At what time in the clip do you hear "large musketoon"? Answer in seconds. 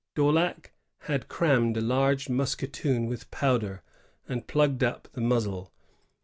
1.81-3.05